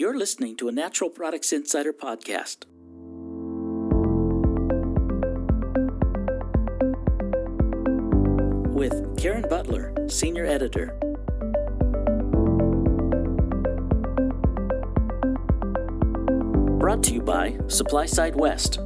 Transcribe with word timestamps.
You're 0.00 0.16
listening 0.16 0.56
to 0.58 0.68
a 0.68 0.70
Natural 0.70 1.10
Products 1.10 1.52
Insider 1.52 1.92
podcast. 1.92 2.66
With 8.72 9.18
Karen 9.18 9.44
Butler, 9.50 9.92
Senior 10.08 10.46
Editor. 10.46 10.96
Brought 16.78 17.02
to 17.02 17.14
you 17.14 17.20
by 17.20 17.58
Supply 17.66 18.06
Side 18.06 18.36
West. 18.36 18.76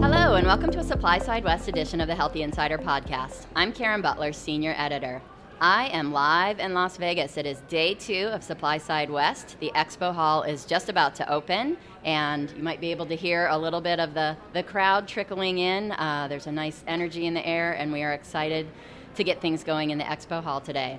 Hello, 0.00 0.36
and 0.36 0.46
welcome 0.46 0.70
to 0.70 0.78
a 0.78 0.84
Supply 0.84 1.18
Side 1.18 1.44
West 1.44 1.68
edition 1.68 2.00
of 2.00 2.08
the 2.08 2.14
Healthy 2.14 2.40
Insider 2.40 2.78
podcast. 2.78 3.44
I'm 3.54 3.74
Karen 3.74 4.00
Butler, 4.00 4.32
Senior 4.32 4.74
Editor. 4.78 5.20
I 5.62 5.90
am 5.92 6.10
live 6.12 6.58
in 6.58 6.74
Las 6.74 6.96
Vegas. 6.96 7.36
It 7.36 7.46
is 7.46 7.60
day 7.68 7.94
two 7.94 8.28
of 8.32 8.42
Supply 8.42 8.78
Side 8.78 9.08
West. 9.08 9.56
The 9.60 9.70
expo 9.76 10.12
hall 10.12 10.42
is 10.42 10.64
just 10.64 10.88
about 10.88 11.14
to 11.14 11.32
open, 11.32 11.76
and 12.04 12.50
you 12.56 12.64
might 12.64 12.80
be 12.80 12.90
able 12.90 13.06
to 13.06 13.14
hear 13.14 13.46
a 13.46 13.56
little 13.56 13.80
bit 13.80 14.00
of 14.00 14.12
the, 14.12 14.36
the 14.54 14.64
crowd 14.64 15.06
trickling 15.06 15.58
in. 15.58 15.92
Uh, 15.92 16.26
there's 16.28 16.48
a 16.48 16.52
nice 16.52 16.82
energy 16.88 17.26
in 17.26 17.34
the 17.34 17.46
air, 17.46 17.74
and 17.74 17.92
we 17.92 18.02
are 18.02 18.12
excited 18.12 18.66
to 19.14 19.22
get 19.22 19.40
things 19.40 19.62
going 19.62 19.90
in 19.90 19.98
the 19.98 20.04
expo 20.04 20.42
hall 20.42 20.60
today. 20.60 20.98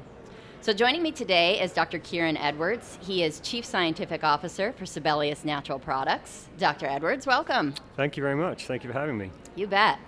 So, 0.62 0.72
joining 0.72 1.04
me 1.04 1.12
today 1.12 1.62
is 1.62 1.74
Dr. 1.74 2.00
Kieran 2.00 2.38
Edwards. 2.38 2.98
He 3.02 3.22
is 3.22 3.42
Chief 3.42 3.66
Scientific 3.66 4.24
Officer 4.24 4.72
for 4.72 4.86
Sibelius 4.86 5.44
Natural 5.44 5.78
Products. 5.78 6.48
Dr. 6.58 6.86
Edwards, 6.86 7.28
welcome. 7.28 7.74
Thank 7.98 8.16
you 8.16 8.24
very 8.24 8.38
much. 8.38 8.66
Thank 8.66 8.86
you 8.86 8.94
for 8.94 8.98
having 8.98 9.18
me. 9.18 9.30
You 9.58 9.68
bet. 9.68 10.00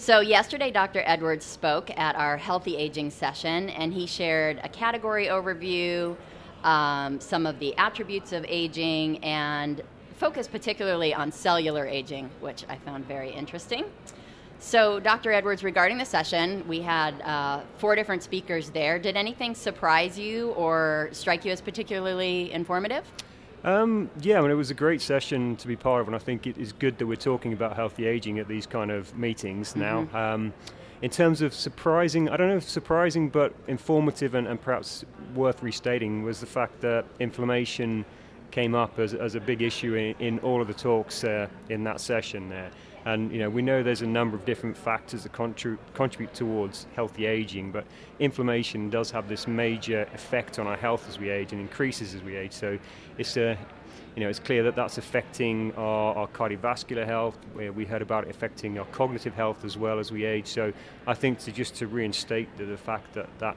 So, 0.00 0.20
yesterday, 0.20 0.70
Dr. 0.70 1.02
Edwards 1.04 1.44
spoke 1.44 1.90
at 1.98 2.14
our 2.14 2.36
Healthy 2.36 2.76
Aging 2.76 3.10
session, 3.10 3.68
and 3.70 3.92
he 3.92 4.06
shared 4.06 4.60
a 4.62 4.68
category 4.68 5.26
overview, 5.26 6.16
um, 6.62 7.18
some 7.20 7.46
of 7.46 7.58
the 7.58 7.76
attributes 7.76 8.32
of 8.32 8.46
aging, 8.46 9.18
and 9.24 9.82
focused 10.16 10.52
particularly 10.52 11.12
on 11.12 11.32
cellular 11.32 11.84
aging, 11.84 12.30
which 12.38 12.64
I 12.68 12.76
found 12.76 13.06
very 13.06 13.32
interesting. 13.32 13.86
So, 14.60 15.00
Dr. 15.00 15.32
Edwards, 15.32 15.64
regarding 15.64 15.98
the 15.98 16.04
session, 16.04 16.66
we 16.68 16.80
had 16.80 17.20
uh, 17.22 17.62
four 17.78 17.96
different 17.96 18.22
speakers 18.22 18.70
there. 18.70 19.00
Did 19.00 19.16
anything 19.16 19.52
surprise 19.52 20.16
you 20.16 20.50
or 20.50 21.08
strike 21.10 21.44
you 21.44 21.50
as 21.50 21.60
particularly 21.60 22.52
informative? 22.52 23.02
Um, 23.64 24.10
yeah, 24.20 24.38
I 24.38 24.42
mean, 24.42 24.50
it 24.50 24.54
was 24.54 24.70
a 24.70 24.74
great 24.74 25.00
session 25.00 25.56
to 25.56 25.66
be 25.66 25.76
part 25.76 26.00
of, 26.00 26.06
and 26.06 26.14
I 26.14 26.18
think 26.18 26.46
it 26.46 26.58
is 26.58 26.72
good 26.72 26.98
that 26.98 27.06
we're 27.06 27.16
talking 27.16 27.52
about 27.52 27.74
healthy 27.76 28.06
aging 28.06 28.38
at 28.38 28.48
these 28.48 28.66
kind 28.66 28.90
of 28.90 29.16
meetings 29.16 29.74
mm-hmm. 29.74 29.80
now. 30.14 30.34
Um, 30.34 30.52
in 31.00 31.10
terms 31.10 31.42
of 31.42 31.54
surprising, 31.54 32.28
I 32.28 32.36
don't 32.36 32.48
know 32.48 32.56
if 32.56 32.68
surprising, 32.68 33.28
but 33.28 33.52
informative 33.68 34.34
and, 34.34 34.48
and 34.48 34.60
perhaps 34.60 35.04
worth 35.34 35.62
restating 35.62 36.22
was 36.22 36.40
the 36.40 36.46
fact 36.46 36.80
that 36.80 37.04
inflammation 37.20 38.04
came 38.50 38.74
up 38.74 38.98
as, 38.98 39.14
as 39.14 39.34
a 39.34 39.40
big 39.40 39.62
issue 39.62 39.94
in, 39.94 40.14
in 40.18 40.38
all 40.40 40.60
of 40.60 40.68
the 40.68 40.74
talks 40.74 41.24
uh, 41.24 41.48
in 41.68 41.84
that 41.84 42.00
session 42.00 42.48
there. 42.48 42.70
And 43.04 43.32
you 43.32 43.38
know, 43.38 43.48
we 43.48 43.62
know 43.62 43.82
there's 43.82 44.02
a 44.02 44.06
number 44.06 44.36
of 44.36 44.44
different 44.44 44.76
factors 44.76 45.22
that 45.22 45.32
contribute, 45.32 45.80
contribute 45.94 46.34
towards 46.34 46.86
healthy 46.94 47.26
aging, 47.26 47.72
but 47.72 47.84
inflammation 48.18 48.90
does 48.90 49.10
have 49.10 49.28
this 49.28 49.46
major 49.46 50.02
effect 50.14 50.58
on 50.58 50.66
our 50.66 50.76
health 50.76 51.08
as 51.08 51.18
we 51.18 51.30
age 51.30 51.52
and 51.52 51.60
increases 51.60 52.14
as 52.14 52.22
we 52.22 52.36
age. 52.36 52.52
So 52.52 52.78
it's 53.16 53.36
a 53.36 53.56
you 54.18 54.24
know, 54.24 54.30
it's 54.30 54.40
clear 54.40 54.64
that 54.64 54.74
that's 54.74 54.98
affecting 54.98 55.72
our, 55.76 56.12
our, 56.16 56.26
cardiovascular 56.26 57.06
health. 57.06 57.38
We 57.54 57.84
heard 57.84 58.02
about 58.02 58.24
it 58.24 58.30
affecting 58.30 58.76
our 58.76 58.84
cognitive 58.86 59.32
health 59.32 59.64
as 59.64 59.78
well 59.78 60.00
as 60.00 60.10
we 60.10 60.24
age. 60.24 60.48
So 60.48 60.72
I 61.06 61.14
think 61.14 61.38
to 61.40 61.52
just 61.52 61.76
to 61.76 61.86
reinstate 61.86 62.48
the, 62.56 62.64
the 62.64 62.76
fact 62.76 63.14
that 63.14 63.28
that 63.38 63.56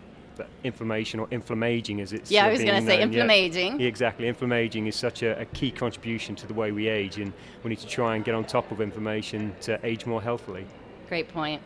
inflammation 0.63 1.19
or 1.19 1.27
inflammaging 1.31 2.01
as 2.01 2.13
it's 2.13 2.31
yeah, 2.31 2.45
I 2.45 2.51
was 2.51 2.63
going 2.63 2.81
to 2.81 2.87
say 2.87 3.01
inflammaging. 3.01 3.79
Yeah, 3.79 3.87
exactly, 3.87 4.27
inflammaging 4.27 4.87
is 4.87 4.95
such 4.95 5.23
a, 5.23 5.39
a, 5.39 5.45
key 5.45 5.71
contribution 5.71 6.35
to 6.35 6.47
the 6.47 6.53
way 6.53 6.71
we 6.71 6.87
age, 6.87 7.17
and 7.17 7.33
we 7.63 7.69
need 7.69 7.79
to 7.79 7.87
try 7.87 8.15
and 8.15 8.25
get 8.25 8.35
on 8.35 8.45
top 8.45 8.71
of 8.71 8.81
inflammation 8.81 9.53
to 9.61 9.79
age 9.85 10.05
more 10.05 10.21
healthily. 10.21 10.65
Great 11.09 11.27
point. 11.27 11.61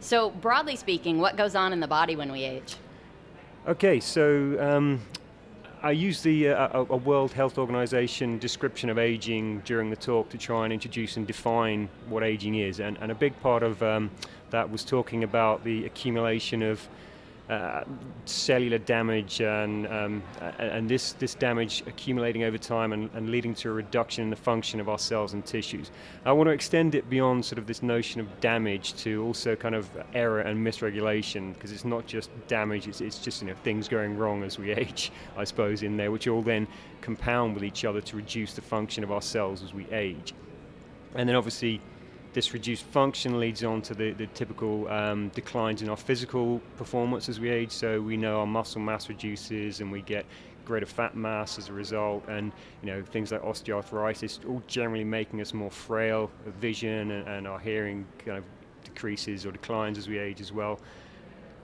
So, 0.00 0.30
broadly 0.30 0.76
speaking, 0.76 1.18
what 1.18 1.36
goes 1.36 1.54
on 1.54 1.72
in 1.72 1.80
the 1.80 1.88
body 1.88 2.16
when 2.16 2.30
we 2.30 2.44
age? 2.44 2.76
Okay, 3.66 4.00
so 4.00 4.56
um, 4.60 5.00
I 5.82 5.92
used 5.92 6.24
the 6.24 6.48
uh, 6.48 6.84
a 6.88 6.96
World 6.96 7.32
Health 7.32 7.58
Organization 7.58 8.38
description 8.38 8.90
of 8.90 8.98
aging 8.98 9.60
during 9.60 9.90
the 9.90 9.96
talk 9.96 10.28
to 10.30 10.38
try 10.38 10.64
and 10.64 10.72
introduce 10.72 11.16
and 11.16 11.26
define 11.26 11.88
what 12.08 12.22
aging 12.22 12.56
is, 12.56 12.80
and, 12.80 12.96
and 13.00 13.12
a 13.12 13.14
big 13.14 13.38
part 13.40 13.62
of 13.62 13.82
um, 13.82 14.10
that 14.50 14.70
was 14.70 14.84
talking 14.84 15.24
about 15.24 15.62
the 15.64 15.84
accumulation 15.84 16.62
of 16.62 16.88
uh, 17.48 17.82
cellular 18.26 18.76
damage 18.76 19.40
and, 19.40 19.86
um, 19.86 20.22
and 20.58 20.86
this, 20.88 21.12
this 21.14 21.34
damage 21.34 21.82
accumulating 21.86 22.42
over 22.42 22.58
time 22.58 22.92
and, 22.92 23.08
and, 23.14 23.30
leading 23.30 23.54
to 23.54 23.70
a 23.70 23.72
reduction 23.72 24.22
in 24.22 24.28
the 24.28 24.36
function 24.36 24.80
of 24.80 24.88
our 24.90 24.98
cells 24.98 25.32
and 25.32 25.46
tissues. 25.46 25.90
I 26.26 26.32
want 26.32 26.48
to 26.48 26.52
extend 26.52 26.94
it 26.94 27.08
beyond 27.08 27.42
sort 27.42 27.58
of 27.58 27.66
this 27.66 27.82
notion 27.82 28.20
of 28.20 28.40
damage 28.40 28.94
to 28.96 29.22
also 29.24 29.56
kind 29.56 29.74
of 29.74 29.88
error 30.12 30.40
and 30.40 30.64
misregulation 30.66 31.54
because 31.54 31.72
it's 31.72 31.86
not 31.86 32.06
just 32.06 32.28
damage, 32.48 32.86
it's, 32.86 33.00
it's 33.00 33.18
just 33.18 33.40
you 33.40 33.48
know, 33.48 33.54
things 33.64 33.88
going 33.88 34.18
wrong 34.18 34.42
as 34.42 34.58
we 34.58 34.70
age, 34.72 35.10
I 35.36 35.44
suppose, 35.44 35.82
in 35.82 35.96
there, 35.96 36.10
which 36.10 36.28
all 36.28 36.42
then 36.42 36.68
compound 37.00 37.54
with 37.54 37.64
each 37.64 37.86
other 37.86 38.02
to 38.02 38.16
reduce 38.16 38.52
the 38.52 38.62
function 38.62 39.02
of 39.02 39.10
our 39.10 39.22
cells 39.22 39.62
as 39.62 39.72
we 39.72 39.86
age. 39.90 40.34
And 41.14 41.26
then 41.26 41.36
obviously 41.36 41.80
this 42.38 42.52
reduced 42.52 42.84
function 42.84 43.40
leads 43.40 43.64
on 43.64 43.82
to 43.82 43.94
the, 43.94 44.12
the 44.12 44.28
typical 44.28 44.86
um, 44.86 45.28
declines 45.30 45.82
in 45.82 45.88
our 45.88 45.96
physical 45.96 46.60
performance 46.76 47.28
as 47.28 47.40
we 47.40 47.50
age. 47.50 47.72
So 47.72 48.00
we 48.00 48.16
know 48.16 48.38
our 48.38 48.46
muscle 48.46 48.80
mass 48.80 49.08
reduces 49.08 49.80
and 49.80 49.90
we 49.90 50.02
get 50.02 50.24
greater 50.64 50.86
fat 50.86 51.16
mass 51.16 51.58
as 51.58 51.68
a 51.68 51.72
result, 51.72 52.22
and 52.28 52.52
you 52.80 52.90
know 52.90 53.02
things 53.02 53.32
like 53.32 53.42
osteoarthritis, 53.42 54.48
all 54.48 54.62
generally 54.68 55.02
making 55.02 55.40
us 55.40 55.52
more 55.52 55.72
frail. 55.72 56.30
Vision 56.60 57.10
and, 57.10 57.26
and 57.26 57.48
our 57.48 57.58
hearing 57.58 58.06
kind 58.24 58.38
of 58.38 58.44
decreases 58.84 59.44
or 59.44 59.50
declines 59.50 59.98
as 59.98 60.06
we 60.06 60.16
age 60.16 60.40
as 60.40 60.52
well. 60.52 60.78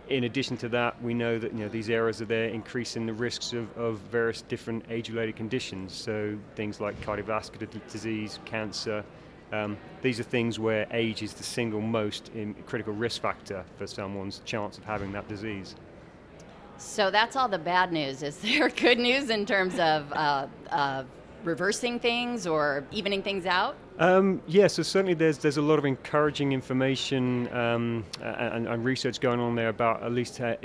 In 0.09 0.25
addition 0.25 0.57
to 0.57 0.69
that, 0.71 1.01
we 1.01 1.15
know 1.15 1.39
that 1.39 1.53
you 1.53 1.61
know 1.61 1.69
these 1.69 1.89
areas 1.89 2.21
are 2.21 2.25
there 2.25 2.49
increasing 2.49 3.07
the 3.07 3.13
risks 3.13 3.53
of, 3.53 3.79
of 3.79 3.99
various 4.11 4.43
different 4.43 4.87
age-related 4.91 5.37
conditions. 5.37 5.95
So 5.95 6.37
things 6.57 6.81
like 6.81 7.01
cardiovascular 7.01 7.69
disease, 7.93 8.41
cancer, 8.45 9.05
um, 9.55 9.79
these 10.03 10.21
are 10.21 10.25
things 10.25 10.59
where 10.59 10.87
age 10.91 11.23
is 11.23 11.33
the 11.35 11.45
single 11.45 11.81
most 11.81 12.31
critical 12.67 12.93
risk 12.93 13.23
factor 13.23 13.65
for 13.77 13.87
someone's 13.87 14.41
chance 14.45 14.79
of 14.79 14.85
having 14.85 15.13
that 15.13 15.29
disease. 15.29 15.77
So 16.77 17.11
that's 17.11 17.37
all 17.37 17.49
the 17.49 17.59
bad 17.59 17.93
news. 17.93 18.23
Is 18.23 18.37
there 18.43 18.69
good 18.69 18.99
news 18.99 19.31
in 19.31 19.47
terms 19.47 19.79
of 19.79 20.13
uh, 20.13 20.47
uh, 20.71 21.05
reversing 21.45 22.01
things 22.01 22.47
or 22.47 22.85
evening 22.91 23.23
things 23.23 23.47
out? 23.47 23.77
Um, 23.99 24.43
yeah, 24.49 24.67
so 24.67 24.83
certainly 24.83 25.15
there's 25.15 25.39
there's 25.39 25.57
a 25.57 25.63
lot 25.63 25.79
of 25.79 25.85
encouraging 25.85 26.53
information 26.53 27.49
um, 27.55 28.05
and, 28.21 28.67
and, 28.67 28.85
research 28.85 29.21
going 29.21 29.39
on 29.39 29.55
there 29.55 29.69
about 29.69 30.03
at 30.03 30.11
least, 30.11 30.41
uh, 30.41 30.57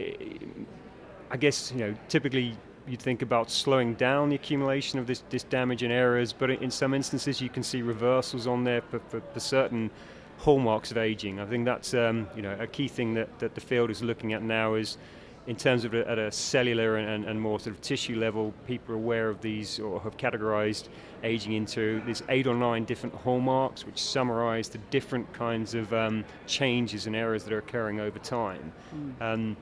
I 1.29 1.37
guess 1.37 1.71
you 1.71 1.77
know, 1.77 1.95
typically 2.07 2.57
you'd 2.89 3.01
think 3.01 3.21
about 3.21 3.51
slowing 3.51 3.93
down 3.93 4.29
the 4.29 4.35
accumulation 4.35 4.99
of 4.99 5.07
this, 5.07 5.23
this 5.29 5.43
damage 5.43 5.83
and 5.83 5.93
errors, 5.93 6.33
but 6.33 6.49
in 6.49 6.71
some 6.71 6.93
instances 6.93 7.39
you 7.39 7.49
can 7.49 7.63
see 7.63 7.81
reversals 7.81 8.47
on 8.47 8.63
there 8.63 8.81
for, 8.81 8.99
for, 8.99 9.21
for 9.21 9.39
certain 9.39 9.91
hallmarks 10.39 10.89
of 10.89 10.97
aging. 10.97 11.39
I 11.39 11.45
think 11.45 11.65
that's 11.65 11.93
um, 11.93 12.27
you 12.35 12.41
know 12.41 12.55
a 12.59 12.67
key 12.67 12.87
thing 12.87 13.13
that, 13.13 13.39
that 13.39 13.55
the 13.55 13.61
field 13.61 13.89
is 13.91 14.01
looking 14.01 14.33
at 14.33 14.41
now 14.41 14.73
is 14.73 14.97
in 15.47 15.55
terms 15.55 15.83
of 15.83 15.93
a, 15.93 16.07
at 16.07 16.19
a 16.19 16.31
cellular 16.31 16.97
and, 16.97 17.25
and, 17.25 17.41
more 17.41 17.59
sort 17.59 17.75
of 17.75 17.81
tissue 17.81 18.19
level, 18.19 18.53
people 18.67 18.93
are 18.93 18.97
aware 18.97 19.29
of 19.29 19.41
these 19.41 19.79
or 19.79 19.99
have 20.01 20.15
categorized 20.15 20.89
aging 21.23 21.53
into 21.53 22.01
these 22.05 22.21
eight 22.29 22.45
or 22.45 22.53
nine 22.53 22.85
different 22.85 23.15
hallmarks, 23.15 23.83
which 23.83 23.99
summarize 23.99 24.69
the 24.69 24.77
different 24.91 25.31
kinds 25.33 25.73
of 25.73 25.91
um, 25.91 26.23
changes 26.45 27.07
and 27.07 27.15
errors 27.15 27.43
that 27.43 27.51
are 27.51 27.57
occurring 27.57 27.99
over 27.99 28.19
time. 28.19 28.71
Mm. 28.93 29.21
Um, 29.21 29.57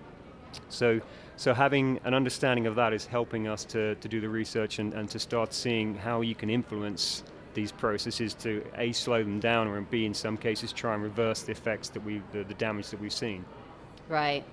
so 0.69 0.99
so 1.37 1.53
having 1.53 1.99
an 2.03 2.15
understanding 2.15 2.65
of 2.65 2.75
that 2.75 2.93
is 2.93 3.05
helping 3.05 3.47
us 3.47 3.63
to, 3.65 3.93
to 3.95 4.07
do 4.07 4.19
the 4.19 4.27
research 4.27 4.79
and, 4.79 4.91
and 4.93 5.07
to 5.11 5.19
start 5.19 5.53
seeing 5.53 5.93
how 5.93 6.21
you 6.21 6.33
can 6.33 6.49
influence 6.49 7.23
these 7.53 7.71
processes 7.71 8.33
to 8.33 8.63
a 8.75 8.91
slow 8.91 9.23
them 9.23 9.39
down 9.39 9.67
or 9.67 9.79
b 9.81 10.05
in 10.05 10.13
some 10.13 10.35
cases 10.35 10.73
try 10.73 10.95
and 10.95 11.03
reverse 11.03 11.43
the 11.43 11.51
effects 11.51 11.89
that 11.89 12.03
we 12.03 12.21
the, 12.31 12.43
the 12.43 12.53
damage 12.55 12.89
that 12.89 12.99
we've 12.99 13.13
seen. 13.13 13.45
Right. 14.09 14.43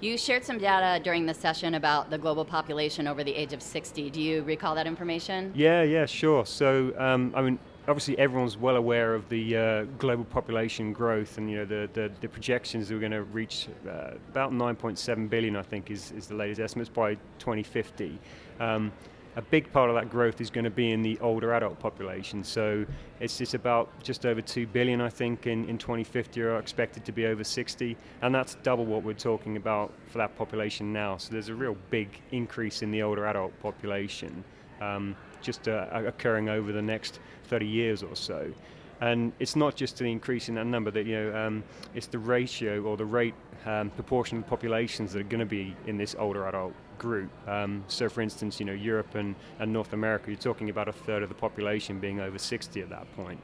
You 0.00 0.18
shared 0.18 0.44
some 0.44 0.58
data 0.58 1.02
during 1.02 1.24
the 1.24 1.34
session 1.34 1.74
about 1.74 2.10
the 2.10 2.18
global 2.18 2.44
population 2.44 3.06
over 3.06 3.24
the 3.24 3.34
age 3.34 3.52
of 3.52 3.62
60 3.62 4.10
do 4.10 4.20
you 4.20 4.42
recall 4.42 4.74
that 4.74 4.86
information? 4.86 5.52
Yeah 5.54 5.82
yeah 5.82 6.04
sure. 6.04 6.44
So 6.44 6.92
um, 6.98 7.32
i 7.34 7.40
mean 7.40 7.58
obviously 7.86 8.18
everyone's 8.18 8.56
well 8.56 8.76
aware 8.76 9.14
of 9.14 9.28
the 9.28 9.56
uh, 9.56 9.84
global 9.98 10.24
population 10.24 10.92
growth 10.92 11.38
and 11.38 11.50
you 11.50 11.58
know 11.58 11.64
the, 11.64 11.88
the, 11.92 12.10
the 12.20 12.28
projections 12.28 12.88
that 12.88 12.94
we're 12.94 13.00
going 13.00 13.12
to 13.12 13.24
reach 13.24 13.68
uh, 13.86 14.12
about 14.30 14.52
9.7 14.52 15.28
billion 15.28 15.56
I 15.56 15.62
think 15.62 15.90
is, 15.90 16.10
is 16.12 16.26
the 16.26 16.34
latest 16.34 16.60
estimates 16.60 16.88
by 16.88 17.14
2050 17.38 18.18
um, 18.60 18.92
a 19.36 19.42
big 19.42 19.72
part 19.72 19.90
of 19.90 19.96
that 19.96 20.10
growth 20.10 20.40
is 20.40 20.48
going 20.48 20.64
to 20.64 20.70
be 20.70 20.92
in 20.92 21.02
the 21.02 21.18
older 21.18 21.54
adult 21.54 21.78
population. 21.80 22.44
So 22.44 22.86
it's, 23.18 23.40
it's 23.40 23.54
about 23.54 23.90
just 24.02 24.26
over 24.26 24.40
2 24.40 24.66
billion 24.68 25.00
I 25.00 25.08
think 25.08 25.46
in, 25.46 25.68
in 25.68 25.76
2050 25.76 26.40
are 26.42 26.58
expected 26.58 27.04
to 27.04 27.12
be 27.12 27.26
over 27.26 27.42
60 27.42 27.96
and 28.22 28.34
that's 28.34 28.54
double 28.62 28.84
what 28.84 29.02
we're 29.02 29.14
talking 29.14 29.56
about 29.56 29.92
for 30.06 30.18
that 30.18 30.36
population 30.36 30.92
now. 30.92 31.16
So 31.16 31.32
there's 31.32 31.48
a 31.48 31.54
real 31.54 31.76
big 31.90 32.08
increase 32.30 32.82
in 32.82 32.90
the 32.90 33.02
older 33.02 33.26
adult 33.26 33.60
population 33.60 34.44
um, 34.80 35.16
just 35.40 35.68
uh, 35.68 35.86
occurring 35.92 36.48
over 36.48 36.72
the 36.72 36.82
next 36.82 37.20
30 37.44 37.66
years 37.66 38.02
or 38.02 38.16
so. 38.16 38.52
And 39.00 39.32
it's 39.38 39.56
not 39.56 39.74
just 39.74 40.00
an 40.00 40.06
increase 40.06 40.48
in 40.48 40.54
that 40.54 40.66
number, 40.66 40.90
that 40.90 41.04
you 41.04 41.16
know, 41.16 41.36
um, 41.36 41.64
it's 41.94 42.06
the 42.06 42.18
ratio 42.18 42.82
or 42.82 42.96
the 42.96 43.04
rate 43.04 43.34
um, 43.66 43.90
proportion 43.90 44.38
of 44.38 44.46
populations 44.46 45.12
that 45.12 45.20
are 45.20 45.24
going 45.24 45.40
to 45.40 45.46
be 45.46 45.76
in 45.86 45.96
this 45.96 46.14
older 46.18 46.46
adult 46.46 46.74
group. 46.98 47.30
Um, 47.48 47.84
so, 47.88 48.08
for 48.08 48.20
instance, 48.20 48.60
you 48.60 48.66
know, 48.66 48.72
Europe 48.72 49.14
and, 49.14 49.34
and 49.58 49.72
North 49.72 49.92
America, 49.92 50.30
you're 50.30 50.38
talking 50.38 50.70
about 50.70 50.88
a 50.88 50.92
third 50.92 51.22
of 51.22 51.28
the 51.28 51.34
population 51.34 51.98
being 51.98 52.20
over 52.20 52.38
60 52.38 52.80
at 52.80 52.90
that 52.90 53.12
point. 53.16 53.40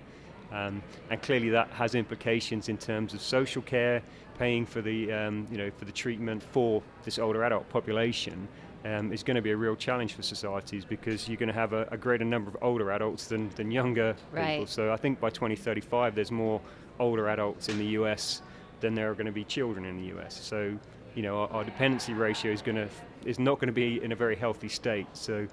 Um, 0.53 0.83
and 1.11 1.21
clearly, 1.23 1.51
that 1.51 1.69
has 1.71 1.95
implications 1.95 2.69
in 2.69 2.77
terms 2.77 3.15
of 3.15 3.21
social 3.21 3.63
care, 3.63 4.03
paying 4.39 4.67
for 4.67 4.81
the 4.81 5.13
um, 5.13 5.47
you 5.51 5.59
know 5.59 5.71
for 5.79 5.85
the 5.85 5.93
treatment 5.93 6.43
for 6.43 6.83
this 7.05 7.19
older 7.19 7.45
adult 7.45 7.69
population. 7.69 8.49
Um, 8.83 9.13
is 9.13 9.23
going 9.23 9.35
to 9.35 9.43
be 9.43 9.51
a 9.51 9.57
real 9.57 9.77
challenge 9.77 10.15
for 10.15 10.23
societies 10.23 10.87
because 10.87 11.29
you're 11.29 11.37
going 11.37 11.49
to 11.49 11.55
have 11.55 11.75
a, 11.75 11.87
a 11.91 11.99
greater 11.99 12.25
number 12.25 12.49
of 12.49 12.57
older 12.63 12.91
adults 12.93 13.27
than, 13.27 13.51
than 13.51 13.71
younger 13.71 14.17
right. 14.33 14.53
people. 14.53 14.67
So 14.67 14.91
I 14.91 14.97
think 14.97 15.21
by 15.21 15.29
2035, 15.29 16.15
there's 16.15 16.31
more 16.31 16.63
older 16.99 17.29
adults 17.29 17.69
in 17.69 17.77
the 17.77 17.85
US 17.89 18.41
than 18.81 18.95
there 18.95 19.11
are 19.11 19.15
going 19.15 19.27
to 19.27 19.33
be 19.33 19.45
children 19.45 19.85
in 19.85 19.99
the 19.99 20.19
US. 20.19 20.41
So 20.43 20.79
you 21.15 21.23
know 21.23 21.41
our, 21.41 21.49
our 21.49 21.65
dependency 21.65 22.15
ratio 22.15 22.53
is 22.53 22.63
going 22.63 22.77
to 22.77 22.89
is 23.27 23.39
not 23.39 23.59
going 23.59 23.67
to 23.67 23.73
be 23.73 24.03
in 24.03 24.13
a 24.13 24.17
very 24.17 24.37
healthy 24.37 24.69
state. 24.69 25.07
So 25.13 25.47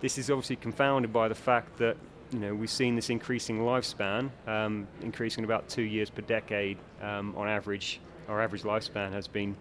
this 0.00 0.16
is 0.16 0.30
obviously 0.30 0.56
confounded 0.56 1.12
by 1.12 1.28
the 1.28 1.34
fact 1.34 1.76
that 1.78 1.96
you 2.32 2.38
know, 2.38 2.54
we've 2.54 2.70
seen 2.70 2.94
this 2.94 3.10
increasing 3.10 3.60
lifespan, 3.60 4.30
um, 4.46 4.86
increasing 5.02 5.44
about 5.44 5.68
two 5.68 5.82
years 5.82 6.10
per 6.10 6.22
decade 6.22 6.78
um, 7.02 7.34
on 7.36 7.48
average. 7.48 8.00
Our 8.28 8.40
average 8.40 8.62
lifespan 8.62 9.12
has 9.12 9.26
been, 9.26 9.56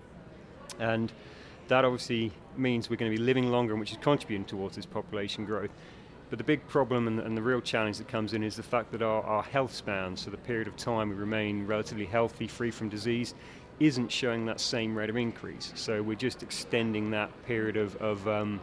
and 0.80 1.12
that 1.70 1.86
obviously 1.86 2.32
means 2.58 2.90
we're 2.90 2.98
going 2.98 3.12
to 3.12 3.18
be 3.18 3.24
living 3.24 3.50
longer, 3.52 3.76
which 3.76 3.92
is 3.92 3.98
contributing 4.02 4.46
towards 4.46 4.76
this 4.76 4.86
population 4.86 5.46
growth. 5.46 5.72
But 6.30 6.38
the 6.38 6.44
big 6.44 6.68
problem 6.68 7.08
and, 7.08 7.20
and 7.20 7.36
the 7.36 7.42
real 7.42 7.62
challenge 7.62 7.98
that 7.98 8.08
comes 8.08 8.34
in 8.34 8.44
is 8.44 8.56
the 8.56 8.64
fact 8.64 8.92
that 8.92 9.02
our, 9.02 9.24
our 9.24 9.44
health 9.44 9.74
span, 9.74 10.16
so 10.16 10.30
the 10.30 10.38
period 10.38 10.68
of 10.68 10.76
time 10.76 11.10
we 11.10 11.16
remain 11.16 11.66
relatively 11.66 12.06
healthy, 12.06 12.48
free 12.48 12.70
from 12.70 12.90
disease, 12.90 13.34
isn't 13.80 14.12
showing 14.12 14.46
that 14.46 14.60
same 14.60 14.96
rate 14.96 15.10
of 15.10 15.18
increase. 15.18 15.72
So 15.76 16.02
we're 16.02 16.16
just 16.16 16.44
extending 16.44 17.12
that 17.12 17.32
period 17.46 17.78
of, 17.78 17.96
of 17.98 18.28
um, 18.28 18.60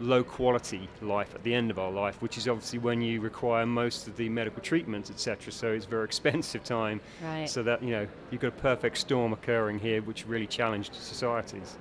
low 0.00 0.22
quality 0.22 0.88
life 1.00 1.34
at 1.34 1.42
the 1.42 1.54
end 1.54 1.70
of 1.70 1.78
our 1.78 1.90
life, 1.90 2.20
which 2.20 2.38
is 2.38 2.46
obviously 2.46 2.78
when 2.78 3.00
you 3.00 3.20
require 3.20 3.66
most 3.66 4.06
of 4.06 4.16
the 4.16 4.28
medical 4.28 4.62
treatments, 4.62 5.10
etc. 5.10 5.52
So 5.52 5.72
it's 5.72 5.86
very 5.86 6.04
expensive 6.12 6.64
time. 6.64 7.00
Right. 7.22 7.48
So 7.48 7.62
that 7.62 7.82
you 7.82 7.90
know 7.90 8.06
you've 8.30 8.40
got 8.40 8.48
a 8.48 8.60
perfect 8.60 8.98
storm 8.98 9.32
occurring 9.32 9.78
here, 9.78 10.02
which 10.02 10.26
really 10.26 10.46
challenged 10.46 10.94
societies. 10.94 11.76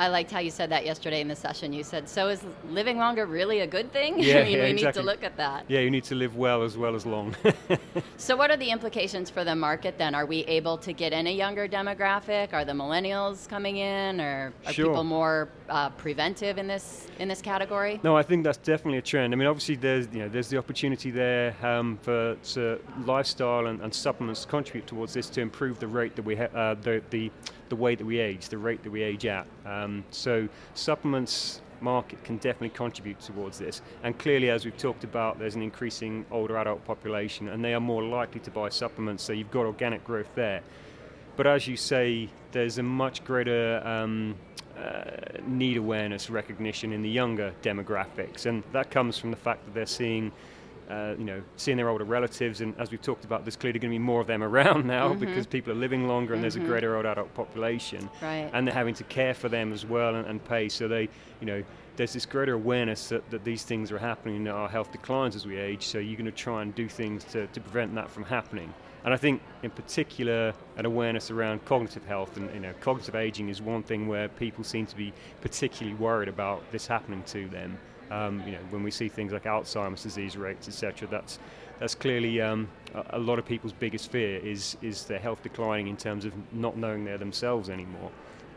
I 0.00 0.08
liked 0.08 0.30
how 0.30 0.38
you 0.38 0.50
said 0.50 0.70
that 0.70 0.86
yesterday 0.86 1.20
in 1.20 1.28
the 1.28 1.36
session. 1.36 1.74
You 1.74 1.84
said, 1.84 2.08
"So 2.08 2.30
is 2.30 2.42
living 2.70 2.96
longer 2.96 3.26
really 3.26 3.60
a 3.60 3.66
good 3.66 3.92
thing?" 3.92 4.18
Yeah, 4.30 4.38
I 4.38 4.42
mean, 4.44 4.52
yeah, 4.52 4.64
we 4.64 4.70
exactly. 4.70 4.86
need 4.86 4.94
to 4.94 5.02
look 5.02 5.22
at 5.22 5.36
that. 5.36 5.64
Yeah, 5.68 5.80
you 5.80 5.90
need 5.90 6.04
to 6.04 6.14
live 6.14 6.36
well 6.36 6.62
as 6.62 6.78
well 6.78 6.94
as 6.94 7.04
long. 7.04 7.36
so, 8.16 8.34
what 8.34 8.50
are 8.50 8.56
the 8.56 8.70
implications 8.70 9.28
for 9.28 9.44
the 9.44 9.54
market 9.54 9.98
then? 9.98 10.14
Are 10.14 10.24
we 10.24 10.38
able 10.58 10.78
to 10.78 10.94
get 10.94 11.12
in 11.12 11.26
a 11.26 11.30
younger 11.30 11.68
demographic? 11.68 12.54
Are 12.54 12.64
the 12.64 12.72
millennials 12.72 13.46
coming 13.46 13.76
in, 13.76 14.22
or 14.22 14.54
are 14.66 14.72
Sure. 14.72 14.86
people 14.86 15.04
more 15.04 15.50
uh, 15.68 15.90
preventive 15.90 16.56
in 16.56 16.66
this 16.66 17.06
in 17.18 17.28
this 17.28 17.42
category? 17.42 18.00
No, 18.02 18.16
I 18.16 18.22
think 18.22 18.42
that's 18.42 18.56
definitely 18.72 18.98
a 18.98 19.02
trend. 19.02 19.34
I 19.34 19.36
mean, 19.36 19.48
obviously, 19.48 19.76
there's 19.76 20.08
you 20.14 20.20
know 20.20 20.28
there's 20.30 20.48
the 20.48 20.56
opportunity 20.56 21.10
there 21.10 21.54
um, 21.62 21.98
for 22.00 22.36
to 22.54 22.80
lifestyle 23.04 23.66
and, 23.66 23.82
and 23.82 23.92
supplements 23.92 24.42
to 24.42 24.48
contribute 24.48 24.86
towards 24.86 25.12
this 25.12 25.28
to 25.30 25.42
improve 25.42 25.78
the 25.78 25.88
rate 25.88 26.16
that 26.16 26.24
we 26.24 26.36
ha- 26.36 26.54
uh, 26.54 26.74
the, 26.74 27.02
the 27.10 27.30
the 27.70 27.76
way 27.76 27.94
that 27.94 28.04
we 28.04 28.18
age, 28.18 28.48
the 28.50 28.58
rate 28.58 28.82
that 28.82 28.90
we 28.90 29.02
age 29.02 29.24
at. 29.24 29.46
Um, 29.64 30.04
so 30.10 30.48
supplements 30.74 31.62
market 31.80 32.22
can 32.24 32.36
definitely 32.36 32.70
contribute 32.70 33.18
towards 33.20 33.58
this. 33.58 33.80
And 34.02 34.18
clearly, 34.18 34.50
as 34.50 34.64
we've 34.64 34.76
talked 34.76 35.04
about, 35.04 35.38
there's 35.38 35.54
an 35.54 35.62
increasing 35.62 36.26
older 36.30 36.58
adult 36.58 36.84
population, 36.84 37.48
and 37.48 37.64
they 37.64 37.72
are 37.72 37.80
more 37.80 38.02
likely 38.02 38.40
to 38.40 38.50
buy 38.50 38.68
supplements. 38.68 39.22
So 39.22 39.32
you've 39.32 39.50
got 39.50 39.64
organic 39.64 40.04
growth 40.04 40.28
there. 40.34 40.60
But 41.36 41.46
as 41.46 41.66
you 41.66 41.76
say, 41.76 42.28
there's 42.52 42.78
a 42.78 42.82
much 42.82 43.24
greater 43.24 43.80
um, 43.86 44.34
uh, 44.76 45.38
need 45.46 45.76
awareness 45.76 46.28
recognition 46.28 46.92
in 46.92 47.02
the 47.02 47.08
younger 47.08 47.52
demographics, 47.62 48.46
and 48.46 48.62
that 48.72 48.90
comes 48.90 49.16
from 49.16 49.30
the 49.30 49.36
fact 49.36 49.64
that 49.64 49.74
they're 49.74 49.86
seeing, 49.86 50.32
uh, 50.90 51.14
you 51.18 51.24
know, 51.24 51.40
seeing 51.56 51.76
their 51.76 51.88
older 51.88 52.04
relatives, 52.04 52.60
and 52.60 52.74
as 52.78 52.90
we've 52.90 53.00
talked 53.00 53.24
about, 53.24 53.44
there's 53.44 53.56
clearly 53.56 53.78
going 53.78 53.90
to 53.92 53.94
be 53.94 53.98
more 53.98 54.20
of 54.20 54.26
them 54.26 54.42
around 54.42 54.86
now 54.98 55.14
because 55.14 55.46
people 55.46 55.72
are 55.72 55.76
living 55.76 56.08
longer, 56.08 56.34
and 56.34 56.42
there's 56.42 56.56
a 56.56 56.60
greater 56.60 56.96
old 56.96 57.06
adult 57.06 57.32
population, 57.34 58.10
Right. 58.20 58.50
and 58.52 58.66
they're 58.66 58.74
having 58.74 58.94
to 58.94 59.04
care 59.04 59.34
for 59.34 59.48
them 59.48 59.72
as 59.72 59.86
well 59.86 60.16
and, 60.16 60.26
and 60.26 60.44
pay. 60.44 60.68
So 60.68 60.88
they, 60.88 61.08
you 61.40 61.46
know, 61.46 61.62
there's 61.96 62.12
this 62.12 62.26
greater 62.26 62.54
awareness 62.54 63.08
that, 63.10 63.28
that 63.30 63.44
these 63.44 63.62
things 63.62 63.92
are 63.92 63.98
happening, 63.98 64.36
and 64.36 64.48
our 64.48 64.68
health 64.68 64.90
declines 64.90 65.36
as 65.36 65.46
we 65.46 65.56
age. 65.58 65.86
So 65.86 65.98
you're 65.98 66.16
going 66.16 66.24
to 66.26 66.32
try 66.32 66.62
and 66.62 66.74
do 66.74 66.88
things 66.88 67.24
to, 67.24 67.46
to 67.46 67.60
prevent 67.60 67.94
that 67.94 68.10
from 68.10 68.24
happening. 68.24 68.72
And 69.04 69.14
I 69.14 69.16
think, 69.16 69.40
in 69.62 69.70
particular, 69.70 70.52
an 70.76 70.84
awareness 70.86 71.30
around 71.30 71.64
cognitive 71.64 72.04
health 72.04 72.36
and 72.36 72.52
you 72.52 72.60
know, 72.60 72.72
cognitive 72.80 73.14
aging 73.14 73.48
is 73.48 73.62
one 73.62 73.82
thing 73.82 74.08
where 74.08 74.28
people 74.28 74.62
seem 74.62 74.84
to 74.86 74.96
be 74.96 75.12
particularly 75.40 75.96
worried 75.96 76.28
about 76.28 76.62
this 76.70 76.86
happening 76.86 77.22
to 77.28 77.48
them. 77.48 77.78
Um, 78.10 78.42
you 78.44 78.52
know, 78.52 78.58
when 78.70 78.82
we 78.82 78.90
see 78.90 79.08
things 79.08 79.32
like 79.32 79.44
Alzheimer's 79.44 80.02
disease 80.02 80.36
rates, 80.36 80.68
etc., 80.68 81.08
that's 81.08 81.38
that's 81.78 81.94
clearly 81.94 82.40
um, 82.40 82.68
a, 83.10 83.18
lot 83.18 83.38
of 83.38 83.46
people's 83.46 83.72
biggest 83.72 84.10
fear 84.10 84.38
is 84.38 84.76
is 84.82 85.04
their 85.04 85.18
health 85.18 85.42
declining 85.42 85.88
in 85.88 85.96
terms 85.96 86.24
of 86.24 86.32
not 86.52 86.76
knowing 86.76 87.04
they're 87.04 87.18
themselves 87.18 87.70
anymore. 87.70 88.10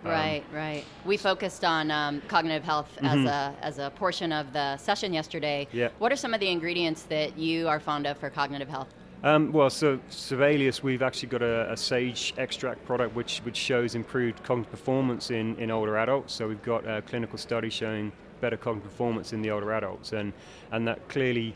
Um, 0.03 0.11
Right, 0.11 0.43
right. 0.53 0.83
We 1.05 1.15
focused 1.15 1.63
on 1.63 1.89
um, 1.89 2.21
cognitive 2.27 2.63
health 2.63 2.89
as 3.01 3.25
a 3.25 3.55
as 3.61 3.79
a 3.79 3.91
portion 3.91 4.31
of 4.33 4.51
the 4.51 4.77
session 4.77 5.13
yesterday. 5.13 5.65
Mm-hmm. 5.69 5.77
Yeah. 5.77 5.89
What 5.99 6.11
are 6.11 6.17
some 6.17 6.33
of 6.33 6.39
the 6.39 6.49
ingredients 6.49 7.03
that 7.03 7.37
you 7.37 7.67
are 7.67 7.79
fond 7.79 8.05
of 8.07 8.17
for 8.17 8.29
cognitive 8.29 8.67
health? 8.67 8.89
Um, 9.23 9.53
well, 9.53 9.69
so 9.69 9.99
Sibelius, 10.09 10.83
we've 10.83 11.01
actually 11.01 11.29
got 11.29 11.41
a, 11.41 11.71
a 11.71 11.77
sage 11.77 12.33
extract 12.37 12.83
product 12.83 13.15
which, 13.15 13.39
which 13.39 13.55
shows 13.55 13.95
improved 13.95 14.43
cognitive 14.43 14.69
performance 14.69 15.31
in, 15.31 15.55
in 15.55 15.71
older 15.71 15.97
adults. 15.97 16.33
So 16.33 16.45
we've 16.45 16.61
got 16.61 16.85
a 16.85 17.01
clinical 17.03 17.37
study 17.37 17.69
showing 17.69 18.11
better 18.43 18.57
cognitive 18.57 18.91
performance 18.91 19.33
in 19.35 19.41
the 19.41 19.51
older 19.55 19.71
adults, 19.79 20.13
and 20.19 20.33
and 20.73 20.85
that 20.89 20.99
clearly 21.13 21.49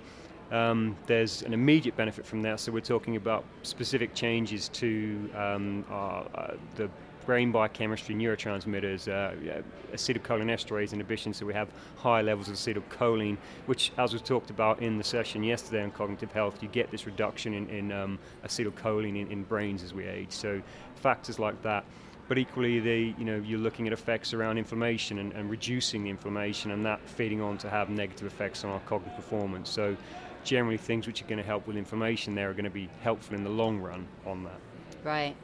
um, 0.51 0.95
there's 1.05 1.43
an 1.43 1.53
immediate 1.53 1.95
benefit 1.97 2.25
from 2.25 2.41
that. 2.43 2.59
So 2.59 2.71
we're 2.71 2.89
talking 2.95 3.15
about 3.17 3.43
specific 3.63 4.13
changes 4.13 4.69
to 4.69 5.29
um, 5.35 5.85
our, 5.89 6.25
uh, 6.33 6.53
the 6.75 6.89
brain 7.25 7.51
biochemistry, 7.51 8.15
neurotransmitters, 8.15 9.09
uh, 9.09 9.61
acetylcholinesterase 9.93 10.93
inhibition. 10.93 11.33
So 11.33 11.45
we 11.45 11.53
have 11.53 11.67
high 11.97 12.21
levels 12.21 12.47
of 12.47 12.55
acetylcholine, 12.55 13.37
which, 13.65 13.91
as 13.97 14.13
was 14.13 14.21
talked 14.21 14.49
about 14.49 14.81
in 14.81 14.97
the 14.97 15.03
session 15.03 15.43
yesterday 15.43 15.83
on 15.83 15.91
cognitive 15.91 16.31
health, 16.31 16.63
you 16.63 16.69
get 16.69 16.89
this 16.89 17.05
reduction 17.05 17.53
in, 17.53 17.69
in 17.69 17.91
um, 17.91 18.17
acetylcholine 18.45 19.19
in, 19.21 19.29
in 19.29 19.43
brains 19.43 19.83
as 19.83 19.93
we 19.93 20.05
age. 20.05 20.31
So 20.31 20.61
factors 20.95 21.37
like 21.37 21.61
that. 21.63 21.83
But 22.27 22.37
equally, 22.37 22.79
the 22.79 23.15
you 23.17 23.25
know 23.25 23.37
you're 23.37 23.59
looking 23.59 23.87
at 23.87 23.93
effects 23.93 24.33
around 24.33 24.57
inflammation 24.57 25.19
and, 25.19 25.31
and 25.33 25.49
reducing 25.49 26.03
the 26.03 26.09
inflammation, 26.09 26.71
and 26.71 26.85
that 26.85 26.99
feeding 27.09 27.41
on 27.41 27.57
to 27.59 27.69
have 27.69 27.89
negative 27.89 28.27
effects 28.27 28.63
on 28.63 28.71
our 28.71 28.79
cognitive 28.81 29.15
performance. 29.15 29.69
So 29.69 29.95
generally, 30.43 30.77
things 30.77 31.07
which 31.07 31.21
are 31.21 31.25
going 31.25 31.39
to 31.39 31.45
help 31.45 31.67
with 31.67 31.77
inflammation 31.77 32.35
there 32.35 32.49
are 32.49 32.53
going 32.53 32.65
to 32.65 32.69
be 32.69 32.89
helpful 33.01 33.35
in 33.35 33.43
the 33.43 33.49
long 33.49 33.79
run 33.79 34.07
on 34.25 34.43
that. 34.43 34.59
Right. 35.03 35.35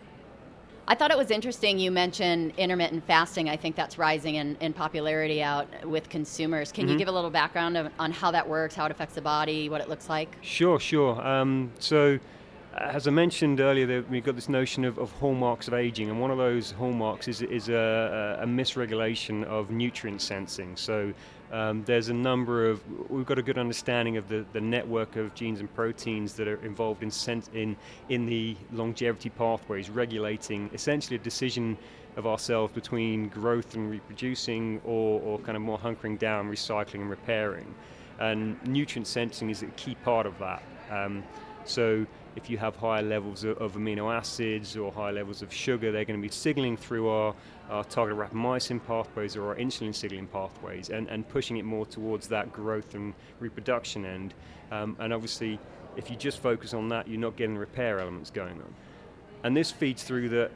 I 0.86 0.96
thought 0.96 1.12
it 1.12 1.18
was 1.18 1.32
interesting 1.32 1.80
you 1.80 1.92
mentioned 1.92 2.54
intermittent 2.58 3.06
fasting. 3.06 3.50
I 3.50 3.56
think 3.56 3.76
that's 3.76 3.98
rising 3.98 4.36
in, 4.36 4.58
in 4.60 4.74
popularity 4.74 5.42
out 5.42 5.68
with 5.86 6.10
consumers. 6.10 6.74
Can 6.74 6.90
you 6.90 6.98
give 6.98 7.08
a 7.08 7.12
little 7.12 7.30
background 7.30 7.78
of, 7.78 7.90
on 8.00 8.12
how 8.12 8.32
that 8.32 8.48
works, 8.48 8.76
how 8.76 8.86
it 8.86 8.92
affects 8.92 9.16
the 9.16 9.22
body, 9.22 9.70
what 9.70 9.80
it 9.80 9.88
looks 9.88 10.10
like? 10.10 10.36
Sure, 10.42 10.82
sure. 10.82 11.26
Um, 11.26 11.72
so, 11.80 12.20
as 12.78 13.08
I 13.08 13.12
mentioned 13.12 13.60
earlier, 13.60 14.04
we've 14.10 14.24
got 14.24 14.36
this 14.36 14.50
notion 14.50 14.84
of, 14.84 14.98
of 14.98 15.12
hallmarks 15.14 15.68
of 15.68 15.74
aging, 15.74 16.10
and 16.10 16.20
one 16.20 16.32
of 16.32 16.38
those 16.38 16.72
hallmarks 16.72 17.28
is, 17.28 17.42
is 17.42 17.70
a, 17.70 18.40
a, 18.42 18.46
misregulation 18.46 19.44
of 19.44 19.70
nutrient 19.70 20.22
sensing. 20.22 20.76
So, 20.76 21.14
um, 21.52 21.84
there's 21.84 22.10
a 22.10 22.14
number 22.14 22.68
of 22.68 22.82
we've 23.12 23.28
got 23.28 23.38
a 23.38 23.44
good 23.44 23.60
understanding 23.60 24.18
of 24.18 24.28
the, 24.28 24.44
the 24.54 24.62
network 24.62 25.18
of 25.18 25.36
genes 25.36 25.60
and 25.60 25.74
proteins 25.76 26.34
that 26.34 26.48
are 26.48 26.64
involved 26.66 27.04
in 27.04 27.12
in 27.54 27.76
in 28.10 28.26
the 28.26 28.58
longevity 28.72 29.30
pathways, 29.30 29.92
regulating 29.92 30.72
essentially 30.74 31.16
a 31.16 31.20
decision 31.20 31.78
of 32.16 32.26
ourselves 32.26 32.74
between 32.74 33.28
growth 33.30 33.76
and 33.76 33.92
reproducing, 33.92 34.82
or, 34.84 35.22
or 35.22 35.40
kind 35.40 35.56
of 35.56 35.62
more 35.62 35.78
hunkering 35.78 36.18
down, 36.18 36.50
recycling 36.50 37.02
and 37.02 37.10
repairing. 37.10 37.74
And 38.20 38.62
nutrient 38.68 39.08
sensing 39.08 39.50
is 39.50 39.62
a 39.62 39.68
key 39.68 39.96
part 40.04 40.26
of 40.26 40.38
that. 40.40 40.64
Um, 40.90 41.24
so 41.66 42.06
if 42.36 42.50
you 42.50 42.58
have 42.58 42.76
higher 42.76 43.02
levels 43.02 43.44
of, 43.44 43.58
of 43.58 43.74
amino 43.74 44.14
acids 44.14 44.76
or 44.76 44.92
higher 44.92 45.12
levels 45.12 45.42
of 45.42 45.54
sugar, 45.54 45.92
they're 45.92 46.06
going 46.06 46.20
to 46.20 46.28
be 46.28 46.34
signaling 46.34 46.78
through 46.78 47.08
our, 47.08 47.36
our 47.70 47.84
target 47.84 48.18
of 48.18 48.32
rapamycin 48.32 48.84
pathways 48.86 49.36
or 49.36 49.50
our 49.50 49.56
insulin 49.56 49.94
signaling 49.94 50.28
pathways 50.28 50.90
and, 50.90 51.08
and 51.10 51.28
pushing 51.30 51.58
it 51.58 51.66
more 51.66 51.86
towards 51.86 52.28
that 52.28 52.52
growth 52.52 52.96
and 52.96 53.14
reproduction 53.40 54.06
end. 54.06 54.34
Um, 54.72 54.96
and 55.00 55.14
obviously, 55.14 55.60
if 55.96 56.10
you 56.10 56.16
just 56.16 56.40
focus 56.40 56.74
on 56.74 56.90
that, 56.90 57.08
you're 57.08 57.20
not 57.20 57.36
getting 57.36 57.58
repair 57.58 58.00
elements 58.00 58.30
going 58.30 58.54
on. 58.54 58.74
And 59.44 59.56
this 59.56 59.72
feeds 59.72 60.04
through 60.04 60.30
that 60.30 60.52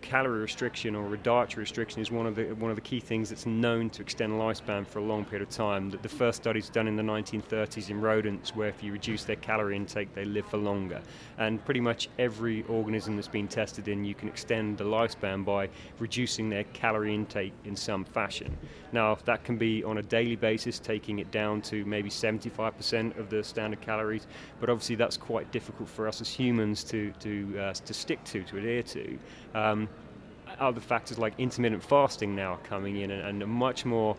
calorie 0.00 0.40
restriction 0.40 0.94
or 0.94 1.12
a 1.12 1.18
dietary 1.18 1.62
restriction 1.62 2.00
is 2.00 2.10
one 2.10 2.26
of 2.26 2.34
the 2.34 2.44
one 2.54 2.70
of 2.70 2.76
the 2.76 2.82
key 2.82 3.00
things 3.00 3.28
that's 3.28 3.46
known 3.46 3.90
to 3.90 4.02
extend 4.02 4.32
lifespan 4.32 4.86
for 4.86 4.98
a 4.98 5.02
long 5.02 5.24
period 5.24 5.46
of 5.46 5.54
time. 5.54 5.90
That 5.90 6.02
the 6.02 6.08
first 6.08 6.40
studies 6.40 6.68
done 6.68 6.88
in 6.88 6.96
the 6.96 7.02
1930s 7.02 7.90
in 7.90 8.00
rodents, 8.00 8.54
where 8.54 8.68
if 8.68 8.82
you 8.82 8.92
reduce 8.92 9.24
their 9.24 9.36
calorie 9.36 9.76
intake, 9.76 10.14
they 10.14 10.24
live 10.24 10.46
for 10.46 10.56
longer. 10.56 11.00
And 11.38 11.64
pretty 11.64 11.80
much 11.80 12.08
every 12.18 12.62
organism 12.64 13.16
that's 13.16 13.28
been 13.28 13.48
tested 13.48 13.88
in, 13.88 14.04
you 14.04 14.14
can 14.14 14.28
extend 14.28 14.78
the 14.78 14.84
lifespan 14.84 15.44
by 15.44 15.68
reducing 15.98 16.48
their 16.48 16.64
calorie 16.64 17.14
intake 17.14 17.52
in 17.64 17.76
some 17.76 18.04
fashion. 18.04 18.56
Now 18.92 19.18
that 19.24 19.44
can 19.44 19.58
be 19.58 19.84
on 19.84 19.98
a 19.98 20.02
daily 20.02 20.36
basis, 20.36 20.78
taking 20.78 21.18
it 21.18 21.30
down 21.30 21.62
to 21.62 21.84
maybe 21.84 22.10
75% 22.10 23.18
of 23.18 23.30
the 23.30 23.42
standard 23.44 23.80
calories, 23.80 24.26
but 24.60 24.70
obviously 24.70 24.96
that's 24.96 25.16
quite 25.16 25.50
difficult 25.52 25.88
for 25.88 26.08
us 26.08 26.20
as 26.20 26.28
humans 26.28 26.84
to 26.84 27.12
to 27.20 27.58
uh, 27.58 27.72
to 27.72 27.94
stick 27.94 28.22
to, 28.24 28.42
to 28.44 28.58
adhere 28.58 28.82
to. 28.82 29.18
Um, 29.54 29.88
other 30.58 30.80
factors 30.80 31.18
like 31.18 31.34
intermittent 31.38 31.82
fasting 31.82 32.34
now 32.34 32.58
coming 32.64 32.96
in 32.96 33.10
and, 33.10 33.42
and 33.42 33.50
much 33.50 33.84
more 33.84 34.16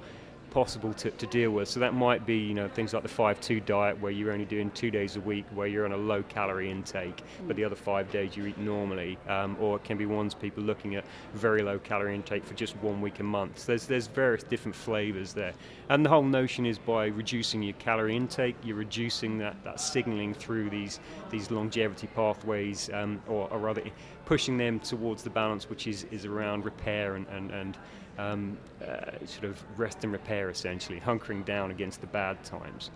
possible 0.49 0.93
to, 0.93 1.11
to 1.11 1.27
deal 1.27 1.51
with. 1.51 1.67
So 1.67 1.79
that 1.79 1.93
might 1.93 2.25
be, 2.25 2.37
you 2.37 2.53
know, 2.53 2.67
things 2.67 2.93
like 2.93 3.03
the 3.03 3.09
5-2 3.09 3.65
diet 3.65 3.99
where 3.99 4.11
you're 4.11 4.31
only 4.31 4.45
doing 4.45 4.71
two 4.71 4.91
days 4.91 5.15
a 5.15 5.21
week 5.21 5.45
where 5.53 5.67
you're 5.67 5.85
on 5.85 5.91
a 5.91 5.97
low 5.97 6.23
calorie 6.23 6.69
intake, 6.69 7.23
but 7.47 7.55
the 7.55 7.63
other 7.63 7.75
five 7.75 8.11
days 8.11 8.35
you 8.35 8.45
eat 8.45 8.57
normally. 8.57 9.17
Um, 9.27 9.57
or 9.59 9.77
it 9.77 9.83
can 9.83 9.97
be 9.97 10.05
ones 10.05 10.33
people 10.33 10.63
looking 10.63 10.95
at 10.95 11.05
very 11.33 11.61
low 11.61 11.79
calorie 11.79 12.15
intake 12.15 12.45
for 12.45 12.53
just 12.53 12.75
one 12.77 13.01
week 13.01 13.19
a 13.19 13.23
month. 13.23 13.59
So 13.59 13.65
there's, 13.67 13.85
there's 13.85 14.07
various 14.07 14.43
different 14.43 14.75
flavors 14.75 15.33
there. 15.33 15.53
And 15.89 16.05
the 16.05 16.09
whole 16.09 16.23
notion 16.23 16.65
is 16.65 16.77
by 16.77 17.07
reducing 17.07 17.63
your 17.63 17.73
calorie 17.73 18.15
intake, 18.15 18.55
you're 18.63 18.75
reducing 18.75 19.37
that, 19.39 19.63
that 19.63 19.79
signaling 19.79 20.33
through 20.33 20.69
these, 20.69 20.99
these 21.31 21.51
longevity 21.51 22.07
pathways, 22.07 22.89
um, 22.93 23.21
or, 23.27 23.49
or 23.51 23.59
rather 23.59 23.81
pushing 24.25 24.57
them 24.57 24.79
towards 24.79 25.23
the 25.23 25.29
balance 25.29 25.69
which 25.69 25.87
is, 25.87 26.05
is 26.11 26.25
around 26.25 26.63
repair 26.63 27.15
and, 27.15 27.25
and, 27.29 27.49
and 27.49 27.77
um, 28.19 28.57
uh, 28.85 29.25
sort 29.25 29.45
of 29.45 29.63
rest 29.79 30.03
and 30.03 30.11
repair 30.11 30.49
essentially, 30.49 30.99
hunkering 30.99 31.45
down 31.45 31.71
against 31.71 32.01
the 32.01 32.07
bad 32.07 32.43
times. 32.43 32.91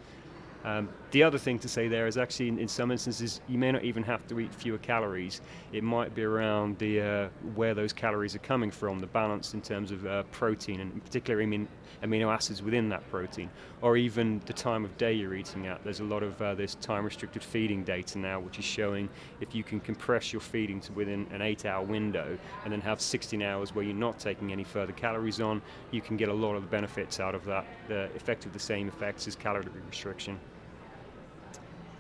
Um, 0.63 0.88
the 1.12 1.24
other 1.24 1.38
thing 1.38 1.60
to 1.60 1.67
say 1.67 1.89
there 1.89 2.08
is 2.08 2.17
actually, 2.17 2.48
in, 2.48 2.58
in, 2.58 2.67
some 2.70 2.89
instances, 2.89 3.41
you 3.50 3.58
may 3.58 3.72
not 3.72 3.84
even 3.84 4.01
have 4.03 4.25
to 4.27 4.39
eat 4.39 4.53
fewer 4.55 4.77
calories. 4.77 5.41
It 5.74 5.84
might 5.84 6.15
be 6.15 6.24
around 6.24 6.79
the 6.79 7.01
uh, 7.01 7.29
where 7.53 7.74
those 7.74 7.91
calories 7.91 8.34
are 8.34 8.39
coming 8.39 8.72
from, 8.72 9.00
the 9.00 9.08
balance 9.08 9.53
in 9.53 9.62
terms 9.62 9.91
of 9.91 10.05
uh, 10.05 10.24
protein, 10.32 10.79
and 10.79 10.93
in 10.93 11.01
particular 11.01 11.43
amino, 11.43 11.67
amino 12.01 12.34
acids 12.34 12.63
within 12.63 12.88
that 12.89 13.08
protein, 13.12 13.50
or 13.82 13.98
even 13.98 14.41
the 14.46 14.53
time 14.53 14.86
of 14.86 14.98
day 14.98 15.12
you're 15.12 15.36
eating 15.36 15.67
at. 15.67 15.84
There's 15.84 16.00
a 16.00 16.05
lot 16.05 16.24
of 16.24 16.41
uh, 16.41 16.55
this 16.55 16.75
time-restricted 16.75 17.43
feeding 17.43 17.84
data 17.84 18.17
now, 18.17 18.39
which 18.39 18.58
is 18.58 18.65
showing 18.65 19.10
if 19.41 19.53
you 19.53 19.63
can 19.63 19.82
compress 19.82 20.32
your 20.32 20.41
feeding 20.41 20.79
to 20.82 20.93
within 20.93 21.27
an 21.32 21.41
eight-hour 21.41 21.84
window, 21.84 22.38
and 22.63 22.72
then 22.72 22.79
have 22.79 23.01
16 23.01 23.41
hours 23.41 23.75
where 23.75 23.84
you're 23.84 23.93
not 23.93 24.17
taking 24.17 24.53
any 24.53 24.63
further 24.63 24.93
calories 24.93 25.41
on, 25.41 25.62
you 25.91 26.00
can 26.00 26.15
get 26.15 26.29
a 26.29 26.34
lot 26.34 26.55
of 26.55 26.62
the 26.62 26.70
benefits 26.70 27.20
out 27.20 27.36
of 27.36 27.43
that. 27.46 27.65
The 27.89 28.05
effect 28.15 28.46
of 28.46 28.53
the 28.53 28.60
same 28.60 28.88
effects 28.88 29.27
as 29.27 29.36
calorie 29.36 29.65
restriction 29.89 30.39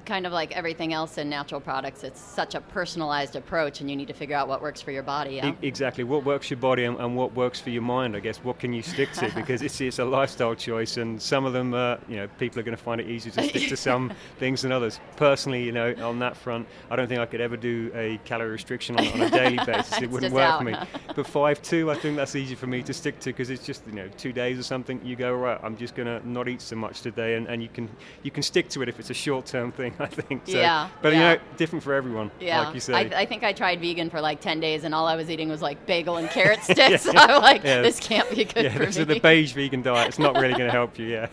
kind 0.05 0.25
of 0.25 0.33
like 0.33 0.51
everything 0.51 0.93
else 0.93 1.17
in 1.17 1.29
natural 1.29 1.61
products, 1.61 2.03
it's 2.03 2.19
such 2.19 2.55
a 2.55 2.61
personalized 2.61 3.35
approach, 3.35 3.81
and 3.81 3.89
you 3.89 3.95
need 3.95 4.07
to 4.07 4.13
figure 4.13 4.35
out 4.35 4.47
what 4.47 4.61
works 4.61 4.81
for 4.81 4.91
your 4.91 5.03
body. 5.03 5.35
Yeah? 5.35 5.53
Exactly, 5.61 6.03
what 6.03 6.25
works 6.25 6.47
for 6.47 6.53
your 6.55 6.61
body 6.61 6.83
and, 6.83 6.97
and, 6.99 7.15
what 7.15 7.33
works 7.35 7.59
for 7.59 7.69
your 7.69 7.81
mind. 7.81 8.15
I 8.15 8.19
guess 8.19 8.37
what 8.37 8.59
can 8.59 8.73
you 8.73 8.81
stick 8.81 9.11
to 9.13 9.31
because 9.35 9.61
it's 9.61 9.79
it's 9.81 9.99
a 9.99 10.05
lifestyle 10.05 10.55
choice, 10.55 10.97
and 10.97 11.21
some 11.21 11.45
of 11.45 11.53
them, 11.53 11.73
uh, 11.73 11.97
you 12.07 12.17
know, 12.17 12.27
people 12.39 12.59
are 12.59 12.63
going 12.63 12.77
to 12.77 12.83
find 12.83 12.99
it 12.99 13.07
easier 13.07 13.31
to 13.33 13.43
stick 13.49 13.69
to 13.69 13.77
some 13.77 14.11
things 14.39 14.61
than 14.61 14.71
others. 14.71 14.99
Personally, 15.15 15.63
you 15.63 15.71
know, 15.71 15.93
on 16.01 16.19
that 16.19 16.35
front, 16.35 16.67
I 16.89 16.95
don't 16.95 17.07
think 17.07 17.19
I 17.19 17.25
could 17.25 17.41
ever 17.41 17.57
do 17.57 17.91
a 17.95 18.19
calorie 18.25 18.51
restriction 18.51 18.95
on, 18.97 19.07
on 19.07 19.21
a 19.21 19.29
daily 19.29 19.57
basis. 19.65 20.01
it 20.01 20.09
wouldn't 20.09 20.33
work 20.33 20.43
out, 20.43 20.59
for 20.59 20.65
me. 20.65 20.73
Huh? 20.73 20.85
But 21.15 21.27
five 21.27 21.61
two, 21.61 21.91
I 21.91 21.95
think 21.95 22.17
that's 22.17 22.35
easy 22.35 22.55
for 22.55 22.67
me 22.67 22.81
to 22.83 22.93
stick 22.93 23.19
to 23.21 23.29
because 23.29 23.49
it's 23.49 23.65
just 23.65 23.85
you 23.87 23.93
know 23.93 24.09
two 24.17 24.33
days 24.33 24.59
or 24.59 24.63
something. 24.63 24.99
You 25.03 25.15
go 25.15 25.33
right, 25.33 25.59
I'm 25.63 25.77
just 25.77 25.95
going 25.95 26.07
to 26.07 26.27
not 26.27 26.47
eat 26.47 26.61
so 26.61 26.75
much 26.75 27.01
today, 27.01 27.35
and, 27.35 27.47
and 27.47 27.61
you 27.61 27.69
can 27.69 27.89
you 28.23 28.31
can 28.31 28.43
stick 28.43 28.69
to 28.69 28.81
it 28.81 28.89
if 28.89 28.99
it's 28.99 29.09
a 29.09 29.13
short 29.13 29.45
term 29.45 29.71
thing. 29.71 29.92
I 29.99 30.07
think. 30.07 30.43
So, 30.45 30.57
yeah. 30.57 30.89
But 31.01 31.13
yeah. 31.13 31.31
you 31.31 31.37
know, 31.37 31.43
different 31.57 31.83
for 31.83 31.93
everyone. 31.93 32.31
Yeah. 32.39 32.61
Like 32.61 32.73
you 32.73 32.79
say. 32.79 32.93
I, 32.93 33.21
I, 33.21 33.25
think 33.25 33.43
I 33.43 33.53
tried 33.53 33.79
vegan 33.79 34.09
for 34.09 34.21
like 34.21 34.41
10 34.41 34.59
days 34.59 34.83
and 34.83 34.93
all 34.93 35.07
I 35.07 35.15
was 35.15 35.29
eating 35.29 35.49
was 35.49 35.61
like 35.61 35.85
bagel 35.85 36.17
and 36.17 36.29
carrot 36.31 36.61
sticks. 36.63 37.05
yeah. 37.05 37.11
I'm 37.15 37.41
like, 37.41 37.63
yeah. 37.63 37.81
this 37.81 37.99
can't 37.99 38.29
be 38.29 38.45
good 38.45 38.65
yeah, 38.65 38.73
for 38.73 38.85
this 38.85 38.95
me. 38.95 39.01
is 39.01 39.07
the 39.07 39.19
beige 39.19 39.53
vegan 39.53 39.81
diet. 39.81 40.07
It's 40.07 40.19
not 40.19 40.35
really 40.35 40.53
going 40.53 40.65
to 40.65 40.71
help 40.71 40.97
you, 40.97 41.05
yeah. 41.05 41.27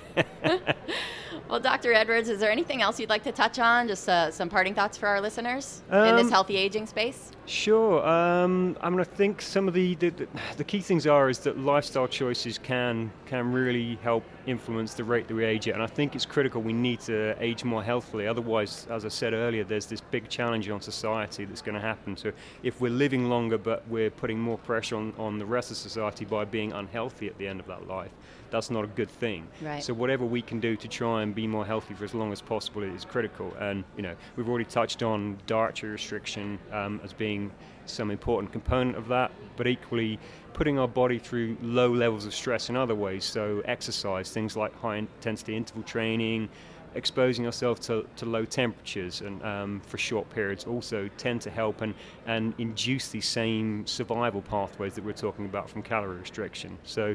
well, 1.48 1.60
Dr. 1.60 1.92
Edwards, 1.92 2.28
is 2.28 2.40
there 2.40 2.50
anything 2.50 2.82
else 2.82 3.00
you'd 3.00 3.10
like 3.10 3.24
to 3.24 3.32
touch 3.32 3.58
on? 3.58 3.88
Just 3.88 4.08
uh, 4.08 4.30
some 4.30 4.48
parting 4.48 4.74
thoughts 4.74 4.96
for 4.96 5.06
our 5.06 5.20
listeners 5.20 5.82
um, 5.90 6.08
in 6.08 6.16
this 6.16 6.30
healthy 6.30 6.56
aging 6.56 6.86
space? 6.86 7.32
Sure. 7.50 8.06
Um, 8.06 8.76
I 8.80 8.88
mean, 8.90 9.00
I 9.00 9.04
think 9.04 9.42
some 9.42 9.66
of 9.66 9.74
the, 9.74 9.96
the, 9.96 10.12
the 10.56 10.62
key 10.62 10.78
things 10.78 11.04
are 11.08 11.28
is 11.28 11.40
that 11.40 11.58
lifestyle 11.58 12.06
choices 12.06 12.58
can 12.58 13.10
can 13.26 13.52
really 13.52 13.98
help 14.04 14.22
influence 14.46 14.94
the 14.94 15.02
rate 15.02 15.26
that 15.26 15.34
we 15.34 15.44
age 15.44 15.66
at, 15.66 15.74
and 15.74 15.82
I 15.82 15.88
think 15.88 16.14
it's 16.14 16.24
critical. 16.24 16.62
We 16.62 16.72
need 16.72 17.00
to 17.00 17.34
age 17.42 17.64
more 17.64 17.82
healthily. 17.82 18.28
Otherwise, 18.28 18.86
as 18.88 19.04
I 19.04 19.08
said 19.08 19.32
earlier, 19.32 19.64
there's 19.64 19.86
this 19.86 20.00
big 20.00 20.28
challenge 20.28 20.68
on 20.68 20.80
society 20.80 21.44
that's 21.44 21.62
going 21.62 21.74
to 21.74 21.80
happen. 21.80 22.16
So 22.16 22.30
if 22.62 22.80
we're 22.80 22.92
living 22.92 23.28
longer, 23.28 23.58
but 23.58 23.86
we're 23.88 24.10
putting 24.10 24.38
more 24.38 24.58
pressure 24.58 24.96
on, 24.96 25.12
on 25.18 25.40
the 25.40 25.46
rest 25.46 25.72
of 25.72 25.76
society 25.76 26.24
by 26.24 26.44
being 26.44 26.72
unhealthy 26.72 27.26
at 27.26 27.36
the 27.36 27.48
end 27.48 27.58
of 27.58 27.66
that 27.66 27.88
life, 27.88 28.12
that's 28.50 28.70
not 28.70 28.84
a 28.84 28.88
good 28.88 29.10
thing. 29.10 29.46
Right. 29.62 29.82
So 29.82 29.94
whatever 29.94 30.24
we 30.24 30.42
can 30.42 30.60
do 30.60 30.76
to 30.76 30.88
try 30.88 31.22
and 31.22 31.34
be 31.34 31.46
more 31.46 31.64
healthy 31.64 31.94
for 31.94 32.04
as 32.04 32.14
long 32.14 32.32
as 32.32 32.40
possible 32.40 32.82
is 32.82 33.04
critical. 33.04 33.54
And 33.58 33.84
you 33.96 34.02
know, 34.02 34.14
we've 34.36 34.48
already 34.48 34.64
touched 34.64 35.02
on 35.02 35.38
dietary 35.46 35.92
restriction 35.92 36.58
um, 36.72 37.00
as 37.04 37.12
being 37.12 37.39
some 37.86 38.10
important 38.10 38.52
component 38.52 38.96
of 38.96 39.08
that, 39.08 39.30
but 39.56 39.66
equally 39.66 40.18
putting 40.52 40.78
our 40.78 40.88
body 40.88 41.18
through 41.18 41.56
low 41.62 41.92
levels 41.92 42.26
of 42.26 42.34
stress 42.34 42.68
in 42.68 42.76
other 42.76 42.94
ways. 42.94 43.24
So 43.24 43.62
exercise, 43.64 44.30
things 44.30 44.56
like 44.56 44.74
high 44.80 44.96
intensity 44.96 45.56
interval 45.56 45.82
training, 45.82 46.48
exposing 46.94 47.46
ourselves 47.46 47.80
to, 47.86 48.06
to 48.16 48.26
low 48.26 48.44
temperatures 48.44 49.20
and 49.20 49.42
um, 49.44 49.80
for 49.86 49.98
short 49.98 50.28
periods 50.30 50.64
also 50.64 51.08
tend 51.16 51.40
to 51.40 51.50
help 51.50 51.82
and, 51.82 51.94
and 52.26 52.52
induce 52.58 53.08
these 53.08 53.28
same 53.28 53.86
survival 53.86 54.42
pathways 54.42 54.94
that 54.94 55.04
we're 55.04 55.12
talking 55.12 55.44
about 55.44 55.70
from 55.70 55.82
calorie 55.82 56.18
restriction. 56.18 56.76
So, 56.84 57.14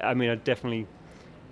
I 0.00 0.14
mean, 0.14 0.30
I 0.30 0.36
definitely 0.36 0.86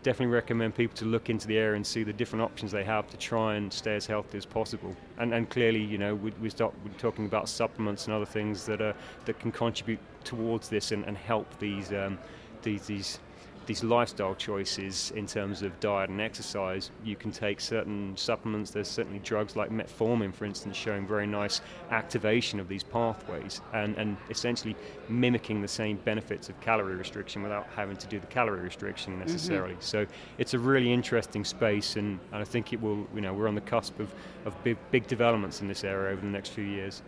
definitely 0.06 0.32
recommend 0.32 0.72
people 0.72 0.96
to 0.96 1.04
look 1.04 1.30
into 1.30 1.48
the 1.48 1.58
area 1.58 1.74
and 1.74 1.84
see 1.84 2.04
the 2.04 2.12
different 2.12 2.40
options 2.40 2.70
they 2.70 2.84
have 2.84 3.08
to 3.08 3.16
try 3.16 3.56
and 3.56 3.72
stay 3.72 3.96
as 3.96 4.06
healthy 4.06 4.38
as 4.38 4.46
possible. 4.46 4.94
And, 5.18 5.34
and 5.34 5.50
clearly, 5.50 5.82
you 5.82 5.98
know, 5.98 6.14
we, 6.14 6.30
we 6.40 6.48
start 6.48 6.72
we're 6.84 6.92
talking 6.96 7.26
about 7.26 7.48
supplements 7.48 8.06
and 8.06 8.14
other 8.14 8.24
things 8.24 8.64
that 8.66 8.80
are 8.80 8.94
that 9.24 9.40
can 9.40 9.50
contribute 9.50 9.98
towards 10.22 10.68
this 10.68 10.92
and, 10.92 11.04
and 11.06 11.16
help 11.16 11.58
these 11.58 11.92
um, 11.92 12.20
these 12.62 12.86
these 12.86 13.18
these 13.66 13.82
lifestyle 13.84 14.34
choices 14.34 15.12
in 15.16 15.26
terms 15.26 15.62
of 15.62 15.78
diet 15.80 16.10
and 16.10 16.20
exercise, 16.20 16.90
you 17.04 17.16
can 17.16 17.30
take 17.30 17.60
certain 17.60 18.16
supplements. 18.16 18.70
There's 18.70 18.88
certainly 18.88 19.18
drugs 19.20 19.56
like 19.56 19.70
metformin, 19.70 20.34
for 20.34 20.44
instance, 20.44 20.76
showing 20.76 21.06
very 21.06 21.26
nice 21.26 21.60
activation 21.90 22.60
of 22.60 22.68
these 22.68 22.82
pathways 22.82 23.60
and, 23.72 23.96
and 23.96 24.16
essentially 24.30 24.76
mimicking 25.08 25.60
the 25.62 25.68
same 25.68 25.96
benefits 25.98 26.48
of 26.48 26.60
calorie 26.60 26.96
restriction 26.96 27.42
without 27.42 27.66
having 27.74 27.96
to 27.96 28.06
do 28.06 28.20
the 28.20 28.26
calorie 28.26 28.60
restriction 28.60 29.18
necessarily. 29.18 29.74
Mm-hmm. 29.74 29.82
So 29.82 30.06
it's 30.38 30.54
a 30.54 30.58
really 30.58 30.92
interesting 30.92 31.44
space, 31.44 31.96
and, 31.96 32.18
and 32.32 32.40
I 32.40 32.44
think 32.44 32.72
it 32.72 32.80
will, 32.80 33.06
you 33.14 33.20
know, 33.20 33.32
we're 33.32 33.48
on 33.48 33.54
the 33.54 33.60
cusp 33.60 33.98
of, 34.00 34.14
of 34.44 34.54
big, 34.64 34.76
big 34.90 35.06
developments 35.06 35.60
in 35.60 35.68
this 35.68 35.84
area 35.84 36.12
over 36.12 36.20
the 36.20 36.26
next 36.26 36.50
few 36.50 36.64
years. 36.64 37.02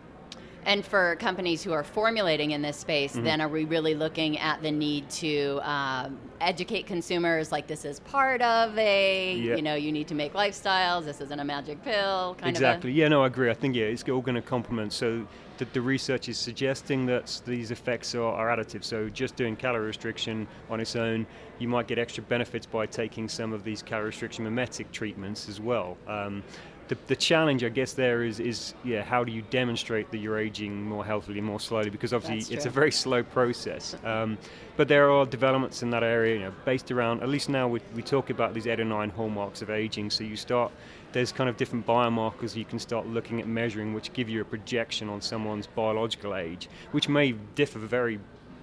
And 0.64 0.84
for 0.84 1.16
companies 1.16 1.62
who 1.62 1.72
are 1.72 1.84
formulating 1.84 2.50
in 2.50 2.62
this 2.62 2.76
space, 2.76 3.12
mm-hmm. 3.12 3.24
then 3.24 3.40
are 3.40 3.48
we 3.48 3.64
really 3.64 3.94
looking 3.94 4.38
at 4.38 4.60
the 4.62 4.70
need 4.70 5.08
to 5.10 5.60
um, 5.62 6.18
educate 6.40 6.86
consumers 6.86 7.50
like 7.50 7.66
this 7.66 7.84
is 7.84 8.00
part 8.00 8.42
of 8.42 8.76
a, 8.76 9.34
yep. 9.34 9.56
you 9.56 9.62
know, 9.62 9.74
you 9.74 9.92
need 9.92 10.08
to 10.08 10.14
make 10.14 10.34
lifestyles, 10.34 11.04
this 11.04 11.20
isn't 11.20 11.40
a 11.40 11.44
magic 11.44 11.82
pill? 11.82 12.36
exactly. 12.42 12.92
Yeah, 12.92 13.08
no, 13.08 13.22
I 13.22 13.26
agree. 13.28 13.50
I 13.50 13.54
think, 13.54 13.76
yeah, 13.76 13.84
it's 13.84 14.06
all 14.08 14.20
going 14.20 14.34
to 14.34 14.42
complement. 14.42 14.92
So 14.92 15.26
the, 15.58 15.64
the, 15.66 15.80
research 15.80 16.28
is 16.28 16.38
suggesting 16.38 17.06
that 17.06 17.40
these 17.46 17.70
effects 17.70 18.14
are, 18.14 18.22
are 18.22 18.56
additive. 18.56 18.84
So 18.84 19.08
just 19.08 19.36
doing 19.36 19.56
calorie 19.56 19.86
restriction 19.86 20.46
on 20.70 20.80
its 20.80 20.96
own, 20.96 21.26
you 21.58 21.68
might 21.68 21.86
get 21.86 21.98
extra 21.98 22.22
benefits 22.22 22.66
by 22.66 22.86
taking 22.86 23.28
some 23.28 23.52
of 23.52 23.64
these 23.64 23.82
calorie 23.82 24.06
restriction 24.06 24.44
mimetic 24.44 24.90
treatments 24.92 25.48
as 25.48 25.60
well. 25.60 25.96
Um, 26.06 26.42
the, 26.88 26.96
the 27.06 27.16
challenge, 27.16 27.62
I 27.62 27.68
guess, 27.68 27.92
there 27.92 28.22
is, 28.22 28.40
is 28.40 28.74
yeah, 28.84 29.02
how 29.02 29.22
do 29.22 29.30
you 29.30 29.42
demonstrate 29.50 30.10
that 30.10 30.18
you're 30.18 30.38
aging 30.38 30.82
more 30.82 31.04
healthily, 31.04 31.40
more 31.40 31.60
slowly? 31.60 31.90
Because 31.90 32.12
obviously 32.12 32.54
it's 32.54 32.66
a 32.66 32.70
very 32.70 32.90
slow 32.90 33.22
process. 33.22 33.94
Um, 34.04 34.38
but 34.76 34.88
there 34.88 35.10
are 35.10 35.26
developments 35.26 35.82
in 35.82 35.90
that 35.90 36.02
area, 36.02 36.34
you 36.34 36.40
know, 36.40 36.52
based 36.64 36.90
around. 36.90 37.22
At 37.22 37.28
least 37.28 37.48
now 37.48 37.68
we, 37.68 37.80
we 37.94 38.02
talk 38.02 38.30
about 38.30 38.54
these 38.54 38.66
eight 38.66 38.80
or 38.80 38.84
nine 38.84 39.10
hallmarks 39.10 39.62
of 39.62 39.70
aging. 39.70 40.10
So 40.10 40.24
you 40.24 40.36
start. 40.36 40.72
There's 41.12 41.32
kind 41.32 41.48
of 41.48 41.56
different 41.56 41.86
biomarkers 41.86 42.54
you 42.54 42.66
can 42.66 42.78
start 42.78 43.06
looking 43.06 43.40
at 43.40 43.46
measuring, 43.46 43.94
which 43.94 44.12
give 44.12 44.28
you 44.28 44.40
a 44.42 44.44
projection 44.44 45.08
on 45.08 45.20
someone's 45.22 45.66
biological 45.66 46.34
age, 46.34 46.68
which 46.92 47.08
may 47.08 47.32
differ 47.54 47.78
very 47.78 48.18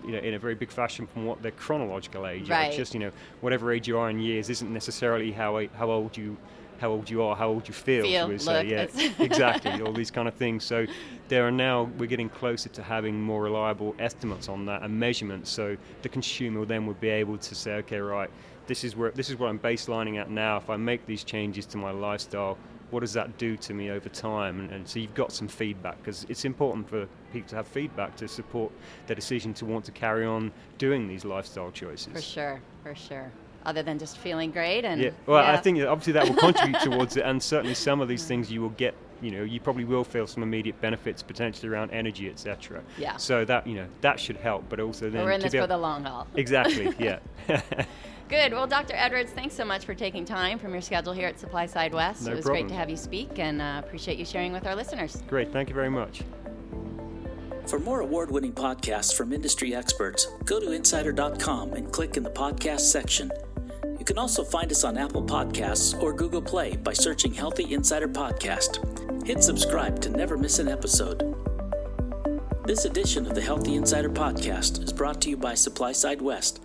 you 0.06 0.12
know, 0.12 0.20
in 0.20 0.36
a 0.36 0.40
very 0.40 0.54
big 0.54 0.70
fashion 0.70 1.08
from 1.08 1.26
what 1.26 1.42
their 1.42 1.52
chronological 1.52 2.28
age 2.28 2.48
right. 2.50 2.70
is. 2.70 2.76
Just 2.76 2.94
you 2.94 3.00
know, 3.00 3.12
whatever 3.42 3.72
age 3.72 3.88
you 3.88 3.98
are 3.98 4.10
in 4.10 4.20
years 4.20 4.50
isn't 4.50 4.72
necessarily 4.72 5.32
how 5.32 5.66
how 5.76 5.90
old 5.90 6.16
you 6.16 6.38
how 6.80 6.90
old 6.92 7.10
you 7.10 7.24
are, 7.24 7.36
how 7.36 7.50
old 7.50 7.68
you 7.68 7.74
feel. 7.74 8.04
Feel, 8.04 8.28
we 8.28 8.34
look, 8.34 8.42
say. 8.42 8.66
Yeah, 8.68 8.88
exactly. 9.20 9.82
All 9.82 9.94
these 9.94 10.12
kind 10.12 10.28
of 10.28 10.34
things. 10.34 10.64
So 10.64 10.86
there 11.28 11.48
are 11.48 11.52
now 11.52 11.90
we're 11.98 12.08
getting 12.08 12.30
closer 12.30 12.70
to 12.70 12.84
having 12.84 13.22
more 13.22 13.44
reliable 13.44 13.96
estimates 14.00 14.50
on 14.50 14.66
that 14.66 14.84
and 14.84 15.00
measurements. 15.00 15.50
So 15.50 15.78
the 16.02 16.10
consumer 16.10 16.66
then 16.66 16.86
would 16.88 17.00
be 17.00 17.10
able 17.10 17.38
to 17.38 17.56
say, 17.56 17.74
okay, 17.76 18.00
right, 18.00 18.30
this 18.68 18.84
is 18.84 18.96
where 18.96 19.12
this 19.12 19.30
is 19.30 19.38
what 19.38 19.50
I'm 19.50 19.60
baselining 19.60 20.20
at 20.20 20.30
now. 20.30 20.58
If 20.58 20.70
I 20.70 20.78
make 20.78 21.06
these 21.06 21.24
changes 21.24 21.66
to 21.68 21.78
my 21.78 21.92
lifestyle, 21.92 22.58
what 22.92 23.00
does 23.02 23.14
that 23.14 23.38
do 23.38 23.58
to 23.58 23.74
me 23.74 23.90
over 23.92 24.10
time? 24.10 24.60
And, 24.60 24.72
and 24.72 24.88
so 24.88 25.00
you've 25.00 25.14
got 25.16 25.32
some 25.32 25.48
feedback 25.48 25.98
because 25.98 26.26
it's 26.30 26.46
important 26.46 26.90
for 26.90 27.08
people 27.34 27.50
to 27.50 27.56
have 27.58 27.68
feedback 27.68 28.16
to 28.18 28.28
support 28.28 28.72
their 29.08 29.16
decision 29.16 29.54
to 29.56 29.66
want 29.66 29.86
to 29.86 29.92
carry 29.92 30.26
on 30.26 30.52
doing 30.78 31.08
these 31.08 31.26
lifestyle 31.26 31.72
choices. 31.72 32.14
For 32.14 32.22
sure, 32.22 32.62
for 32.84 32.96
sure. 32.96 33.32
Other 33.66 33.84
than 33.84 33.98
just 33.98 34.18
feeling 34.18 34.52
great 34.52 34.86
and 34.86 35.02
Yeah, 35.02 35.10
well, 35.26 35.44
I 35.44 35.58
think 35.58 35.82
obviously 35.84 36.14
that 36.14 36.28
will 36.28 36.36
contribute 36.36 36.80
towards 36.84 37.18
it, 37.18 37.26
and 37.26 37.42
certainly 37.42 37.74
some 37.74 38.02
of 38.02 38.08
these 38.08 38.26
things 38.26 38.52
you 38.52 38.62
will 38.62 38.70
get. 38.70 38.94
You 39.22 39.32
know, 39.32 39.44
you 39.44 39.60
probably 39.62 39.86
will 39.86 40.04
feel 40.04 40.28
some 40.28 40.44
immediate 40.44 40.80
benefits 40.82 41.24
potentially 41.24 41.70
around 41.70 41.92
energy, 41.92 42.30
etc. 42.30 42.84
Yeah. 42.98 43.16
So 43.18 43.46
that 43.46 43.66
you 43.66 43.76
know 43.76 43.88
that 44.02 44.20
should 44.20 44.36
help, 44.38 44.66
but 44.70 44.80
also 44.80 45.10
then 45.10 45.24
we're 45.24 45.32
in 45.32 45.40
to 45.40 45.46
this 45.46 45.54
be 45.54 45.58
for 45.58 45.64
able- 45.64 45.76
the 45.76 45.78
long 45.78 46.04
haul. 46.04 46.28
exactly, 46.36 46.94
yeah. 47.00 47.20
Good. 48.28 48.54
Well, 48.54 48.66
Dr. 48.68 48.94
Edwards, 48.96 49.32
thanks 49.32 49.54
so 49.56 49.64
much 49.64 49.86
for 49.86 49.94
taking 49.94 50.26
time 50.26 50.58
from 50.58 50.74
your 50.74 50.82
schedule 50.82 51.14
here 51.14 51.28
at 51.28 51.40
Supply 51.40 51.68
Side 51.68 51.94
West. 51.94 52.26
No 52.26 52.32
it 52.32 52.36
was 52.38 52.46
great 52.46 52.68
to 52.70 52.74
have 52.74 52.90
you 52.90 52.98
speak 52.98 53.38
and 53.38 53.62
uh, 53.62 53.82
appreciate 53.86 54.18
you 54.18 54.26
sharing 54.26 54.52
with 54.52 54.66
our 54.66 54.76
listeners. 54.76 55.22
Great, 55.28 55.54
thank 55.54 55.70
you 55.70 55.76
very 55.76 55.90
much. 55.92 56.24
For 57.68 57.80
more 57.80 58.00
award 58.02 58.30
winning 58.32 58.52
podcasts 58.54 59.16
from 59.16 59.32
industry 59.32 59.74
experts, 59.76 60.28
go 60.44 60.60
to 60.60 60.72
insider.com 60.72 61.74
and 61.74 61.92
click 61.92 62.18
in 62.18 62.24
the 62.24 62.30
podcast 62.30 62.82
section. 62.82 63.32
You 64.06 64.14
can 64.14 64.20
also 64.20 64.44
find 64.44 64.72
us 64.72 64.84
on 64.84 65.00
Apple 65.00 65.24
Podcasts 65.24 66.00
or 66.00 66.14
Google 66.14 66.40
Play 66.40 66.76
by 66.76 66.94
searching 66.94 67.34
Healthy 67.34 67.74
Insider 67.74 68.08
Podcast. 68.08 69.26
Hit 69.26 69.44
subscribe 69.44 70.00
to 70.02 70.12
never 70.12 70.38
miss 70.38 70.60
an 70.60 70.68
episode. 70.68 71.36
This 72.68 72.86
edition 72.86 73.26
of 73.26 73.34
the 73.34 73.42
Healthy 73.42 73.74
Insider 73.74 74.12
Podcast 74.12 74.84
is 74.84 74.94
brought 74.94 75.20
to 75.22 75.32
you 75.32 75.38
by 75.38 75.56
Supply 75.56 75.92
Side 75.92 76.22
West, 76.22 76.62